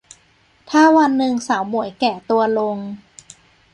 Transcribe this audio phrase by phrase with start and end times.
[0.69, 2.77] ถ้าวันนึงสาวหมวยแก่ตัวลง